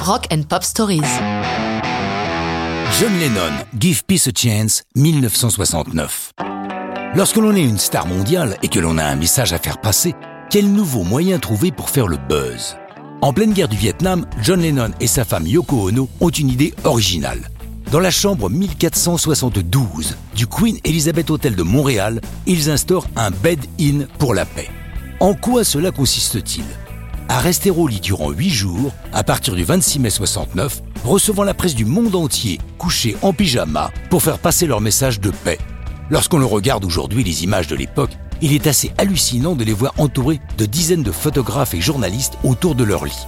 Rock 0.00 0.28
and 0.32 0.44
Pop 0.48 0.64
Stories. 0.64 1.02
John 2.98 3.12
Lennon, 3.20 3.52
Give 3.78 4.02
Peace 4.04 4.28
a 4.28 4.32
Chance, 4.34 4.82
1969. 4.96 6.32
Lorsque 7.14 7.36
l'on 7.36 7.54
est 7.54 7.62
une 7.62 7.78
star 7.78 8.06
mondiale 8.06 8.56
et 8.62 8.68
que 8.68 8.78
l'on 8.80 8.96
a 8.96 9.04
un 9.04 9.16
message 9.16 9.52
à 9.52 9.58
faire 9.58 9.78
passer, 9.78 10.14
quel 10.48 10.72
nouveau 10.72 11.02
moyen 11.02 11.38
trouver 11.38 11.70
pour 11.70 11.90
faire 11.90 12.08
le 12.08 12.16
buzz? 12.16 12.76
En 13.20 13.34
pleine 13.34 13.52
guerre 13.52 13.68
du 13.68 13.76
Vietnam, 13.76 14.24
John 14.42 14.62
Lennon 14.62 14.92
et 15.00 15.06
sa 15.06 15.26
femme 15.26 15.46
Yoko 15.46 15.90
Ono 15.90 16.08
ont 16.20 16.30
une 16.30 16.48
idée 16.48 16.72
originale. 16.84 17.50
Dans 17.92 18.00
la 18.00 18.10
chambre 18.10 18.48
1472 18.48 20.16
du 20.34 20.46
Queen 20.46 20.78
Elizabeth 20.84 21.30
Hotel 21.30 21.54
de 21.56 21.62
Montréal, 21.62 22.22
ils 22.46 22.70
instaurent 22.70 23.06
un 23.16 23.30
bed-in 23.30 24.06
pour 24.18 24.32
la 24.32 24.46
paix. 24.46 24.70
En 25.20 25.34
quoi 25.34 25.62
cela 25.62 25.90
consiste-t-il? 25.90 26.64
À 27.30 27.38
rester 27.38 27.70
au 27.70 27.86
lit 27.86 28.00
durant 28.00 28.32
8 28.32 28.50
jours, 28.50 28.92
à 29.12 29.22
partir 29.22 29.54
du 29.54 29.62
26 29.62 30.00
mai 30.00 30.10
69, 30.10 30.82
recevant 31.04 31.44
la 31.44 31.54
presse 31.54 31.76
du 31.76 31.84
monde 31.84 32.16
entier 32.16 32.58
couchée 32.76 33.16
en 33.22 33.32
pyjama 33.32 33.92
pour 34.10 34.20
faire 34.20 34.40
passer 34.40 34.66
leur 34.66 34.80
message 34.80 35.20
de 35.20 35.30
paix. 35.30 35.58
Lorsqu'on 36.10 36.44
regarde 36.44 36.84
aujourd'hui, 36.84 37.22
les 37.22 37.44
images 37.44 37.68
de 37.68 37.76
l'époque, 37.76 38.10
il 38.42 38.52
est 38.52 38.66
assez 38.66 38.90
hallucinant 38.98 39.54
de 39.54 39.62
les 39.62 39.72
voir 39.72 39.94
entourés 39.98 40.40
de 40.58 40.66
dizaines 40.66 41.04
de 41.04 41.12
photographes 41.12 41.72
et 41.72 41.80
journalistes 41.80 42.36
autour 42.42 42.74
de 42.74 42.82
leur 42.82 43.04
lit. 43.04 43.26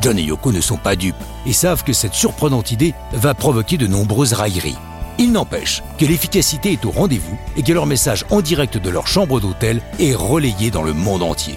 John 0.00 0.18
et 0.18 0.22
Yoko 0.22 0.50
ne 0.50 0.62
sont 0.62 0.78
pas 0.78 0.96
dupes 0.96 1.14
et 1.44 1.52
savent 1.52 1.84
que 1.84 1.92
cette 1.92 2.14
surprenante 2.14 2.70
idée 2.70 2.94
va 3.12 3.34
provoquer 3.34 3.76
de 3.76 3.86
nombreuses 3.86 4.32
railleries. 4.32 4.78
Il 5.18 5.32
n'empêche 5.32 5.82
que 5.98 6.06
l'efficacité 6.06 6.72
est 6.72 6.86
au 6.86 6.90
rendez-vous 6.90 7.38
et 7.58 7.62
que 7.62 7.72
leur 7.74 7.84
message 7.84 8.24
en 8.30 8.40
direct 8.40 8.78
de 8.78 8.88
leur 8.88 9.06
chambre 9.06 9.40
d'hôtel 9.40 9.82
est 9.98 10.14
relayé 10.14 10.70
dans 10.70 10.82
le 10.82 10.94
monde 10.94 11.22
entier. 11.22 11.56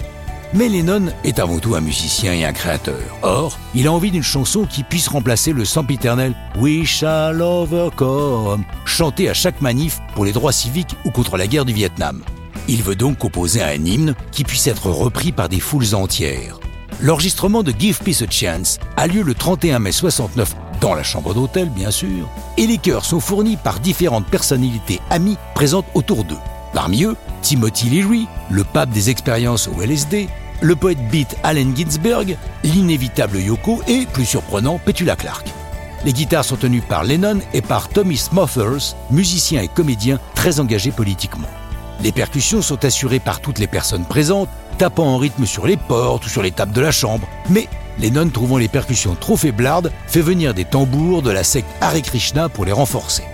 Mais 0.52 0.68
Lennon 0.68 1.12
est 1.22 1.38
avant 1.38 1.60
tout 1.60 1.76
un 1.76 1.80
musicien 1.80 2.32
et 2.32 2.44
un 2.44 2.52
créateur. 2.52 2.98
Or, 3.22 3.56
il 3.74 3.86
a 3.86 3.92
envie 3.92 4.10
d'une 4.10 4.22
chanson 4.22 4.66
qui 4.66 4.82
puisse 4.82 5.06
remplacer 5.06 5.52
le 5.52 5.64
sempiternel 5.64 6.34
We 6.58 6.84
shall 6.84 7.40
overcome, 7.40 8.64
chanté 8.84 9.28
à 9.28 9.34
chaque 9.34 9.60
manif 9.60 10.00
pour 10.14 10.24
les 10.24 10.32
droits 10.32 10.52
civiques 10.52 10.96
ou 11.04 11.10
contre 11.12 11.36
la 11.36 11.46
guerre 11.46 11.64
du 11.64 11.72
Vietnam. 11.72 12.22
Il 12.66 12.82
veut 12.82 12.96
donc 12.96 13.18
composer 13.18 13.62
un 13.62 13.74
hymne 13.74 14.14
qui 14.32 14.42
puisse 14.42 14.66
être 14.66 14.90
repris 14.90 15.30
par 15.30 15.48
des 15.48 15.60
foules 15.60 15.94
entières. 15.94 16.58
L'enregistrement 17.00 17.62
de 17.62 17.72
Give 17.76 17.98
Peace 18.02 18.22
a 18.22 18.30
Chance 18.30 18.78
a 18.96 19.06
lieu 19.06 19.22
le 19.22 19.34
31 19.34 19.78
mai 19.78 19.92
69 19.92 20.54
dans 20.80 20.94
la 20.94 21.02
chambre 21.02 21.32
d'hôtel 21.32 21.68
bien 21.68 21.90
sûr, 21.90 22.28
et 22.56 22.66
les 22.66 22.78
chœurs 22.78 23.04
sont 23.04 23.20
fournis 23.20 23.56
par 23.56 23.80
différentes 23.80 24.26
personnalités 24.26 25.00
amies 25.10 25.38
présentes 25.54 25.86
autour 25.94 26.24
d'eux. 26.24 26.36
Parmi 26.72 27.04
eux, 27.04 27.16
Timothy 27.42 27.88
Leary, 27.88 28.28
le 28.50 28.64
pape 28.64 28.90
des 28.90 29.10
expériences 29.10 29.68
au 29.68 29.82
LSD, 29.82 30.28
le 30.60 30.76
poète 30.76 31.08
beat 31.10 31.36
Allen 31.42 31.74
Ginsberg, 31.76 32.36
l'inévitable 32.64 33.38
Yoko 33.38 33.80
et, 33.86 34.06
plus 34.12 34.26
surprenant, 34.26 34.78
Petula 34.78 35.16
Clark. 35.16 35.48
Les 36.04 36.12
guitares 36.12 36.44
sont 36.44 36.56
tenues 36.56 36.82
par 36.82 37.04
Lennon 37.04 37.40
et 37.52 37.62
par 37.62 37.88
Tommy 37.88 38.16
Smothers, 38.16 38.96
musicien 39.10 39.62
et 39.62 39.68
comédien 39.68 40.18
très 40.34 40.60
engagé 40.60 40.90
politiquement. 40.90 41.48
Les 42.02 42.12
percussions 42.12 42.62
sont 42.62 42.84
assurées 42.84 43.20
par 43.20 43.40
toutes 43.40 43.58
les 43.58 43.66
personnes 43.66 44.06
présentes, 44.06 44.48
tapant 44.78 45.04
en 45.04 45.18
rythme 45.18 45.44
sur 45.44 45.66
les 45.66 45.76
portes 45.76 46.24
ou 46.24 46.28
sur 46.30 46.42
les 46.42 46.52
tables 46.52 46.72
de 46.72 46.80
la 46.80 46.90
chambre, 46.90 47.28
mais 47.50 47.68
Lennon, 47.98 48.30
trouvant 48.30 48.56
les 48.56 48.68
percussions 48.68 49.14
trop 49.14 49.36
faiblardes, 49.36 49.92
fait 50.06 50.22
venir 50.22 50.54
des 50.54 50.64
tambours 50.64 51.20
de 51.20 51.30
la 51.30 51.44
secte 51.44 51.68
Hare 51.82 52.00
Krishna 52.00 52.48
pour 52.48 52.64
les 52.64 52.72
renforcer. 52.72 53.24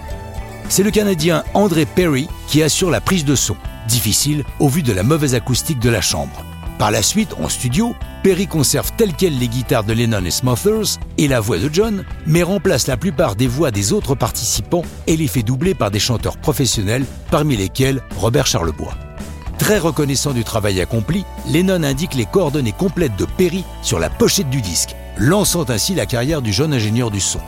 C'est 0.69 0.83
le 0.83 0.91
Canadien 0.91 1.45
André 1.55 1.87
Perry 1.87 2.29
qui 2.49 2.65
assure 2.65 2.91
la 2.91 3.01
prise 3.01 3.25
de 3.25 3.37
son, 3.37 3.57
difficile 3.87 4.45
au 4.59 4.69
vu 4.69 4.83
de 4.83 4.93
la 4.93 5.05
mauvaise 5.05 5.37
acoustique 5.37 5.79
de 5.79 5.91
la 5.91 6.01
chambre. 6.01 6.45
Par 6.79 6.91
la 6.91 7.03
suite, 7.03 7.35
en 7.43 7.49
studio, 7.49 7.95
Perry 8.23 8.47
conserve 8.47 8.93
telles 8.99 9.15
quelles 9.15 9.39
les 9.39 9.49
guitares 9.49 9.85
de 9.85 9.95
Lennon 9.95 10.25
et 10.25 10.31
Smothers 10.31 10.99
et 11.17 11.27
la 11.27 11.41
voix 11.41 11.59
de 11.59 11.71
John, 11.73 12.05
mais 12.27 12.43
remplace 12.43 12.87
la 12.87 12.99
plupart 12.99 13.35
des 13.35 13.47
voix 13.47 13.71
des 13.71 13.95
autres 13.95 14.15
participants 14.15 14.83
et 15.07 15.17
les 15.17 15.27
fait 15.27 15.43
doubler 15.43 15.75
par 15.75 15.91
des 15.91 15.99
chanteurs 15.99 16.37
professionnels, 16.37 17.07
parmi 17.31 17.57
lesquels 17.57 18.03
Robert 18.19 18.47
Charlebois. 18.47 18.95
Très 19.59 19.79
reconnaissant 19.79 20.33
du 20.33 20.45
travail 20.45 20.81
accompli, 20.83 21.25
Lennon 21.49 21.83
indique 21.83 22.15
les 22.15 22.27
coordonnées 22.27 22.73
complètes 22.73 23.17
de 23.17 23.25
Perry 23.25 23.65
sur 23.81 23.99
la 23.99 24.11
pochette 24.11 24.51
du 24.51 24.61
disque, 24.61 24.95
lançant 25.17 25.65
ainsi 25.71 25.95
la 25.95 26.05
carrière 26.05 26.43
du 26.43 26.53
jeune 26.53 26.75
ingénieur 26.75 27.11
du 27.11 27.21
son. 27.21 27.41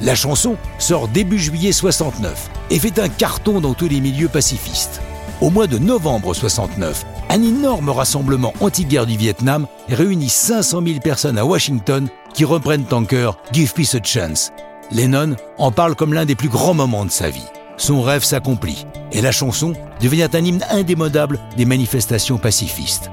La 0.00 0.16
chanson 0.16 0.56
sort 0.78 1.06
début 1.06 1.38
juillet 1.38 1.72
69 1.72 2.50
et 2.70 2.80
fait 2.80 2.98
un 2.98 3.08
carton 3.08 3.60
dans 3.60 3.74
tous 3.74 3.88
les 3.88 4.00
milieux 4.00 4.28
pacifistes. 4.28 5.00
Au 5.40 5.50
mois 5.50 5.66
de 5.68 5.78
novembre 5.78 6.34
69, 6.34 7.04
un 7.28 7.42
énorme 7.42 7.90
rassemblement 7.90 8.52
anti-guerre 8.60 9.06
du 9.06 9.16
Vietnam 9.16 9.66
réunit 9.88 10.28
500 10.28 10.82
000 10.86 11.00
personnes 11.00 11.38
à 11.38 11.44
Washington 11.44 12.08
qui 12.34 12.44
reprennent 12.44 12.86
en 12.92 13.04
cœur 13.04 13.38
Give 13.52 13.72
Peace 13.72 13.96
a 13.96 14.02
Chance. 14.02 14.52
Lennon 14.92 15.36
en 15.58 15.72
parle 15.72 15.96
comme 15.96 16.14
l'un 16.14 16.24
des 16.24 16.34
plus 16.34 16.48
grands 16.48 16.74
moments 16.74 17.04
de 17.04 17.10
sa 17.10 17.30
vie. 17.30 17.46
Son 17.76 18.00
rêve 18.00 18.24
s'accomplit 18.24 18.86
et 19.12 19.20
la 19.20 19.32
chanson 19.32 19.72
devient 20.00 20.28
un 20.32 20.44
hymne 20.44 20.64
indémodable 20.70 21.38
des 21.56 21.64
manifestations 21.64 22.38
pacifistes. 22.38 23.10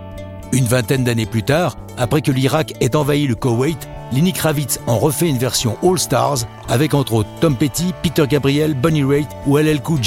Une 0.52 0.66
vingtaine 0.66 1.04
d'années 1.04 1.26
plus 1.26 1.44
tard, 1.44 1.78
après 1.98 2.22
que 2.22 2.32
l'Irak 2.32 2.74
ait 2.80 2.96
envahi 2.96 3.26
le 3.26 3.36
Koweït, 3.36 3.90
Lenny 4.12 4.34
Kravitz 4.34 4.80
en 4.86 5.00
refait 5.00 5.30
une 5.30 5.40
version 5.40 5.78
All 5.82 5.98
Stars 5.98 6.40
avec 6.70 6.94
entre 6.94 7.14
autres 7.14 7.30
Tom 7.40 7.56
Petty, 7.56 7.94
Peter 8.04 8.28
Gabriel, 8.28 8.76
Bonnie 8.76 9.04
Raitt 9.04 9.28
ou 9.48 9.58
LL 9.58 9.82
Cool 9.82 10.00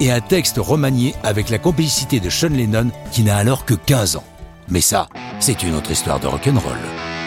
et 0.00 0.10
un 0.10 0.20
texte 0.20 0.56
remanié 0.58 1.14
avec 1.22 1.50
la 1.50 1.58
complicité 1.58 2.20
de 2.20 2.30
Sean 2.30 2.48
Lennon 2.48 2.90
qui 3.12 3.22
n'a 3.22 3.36
alors 3.36 3.64
que 3.64 3.74
15 3.74 4.16
ans. 4.16 4.24
Mais 4.68 4.80
ça, 4.80 5.08
c'est 5.38 5.62
une 5.62 5.74
autre 5.74 5.90
histoire 5.90 6.20
de 6.20 6.26
rock'n'roll. 6.26 7.19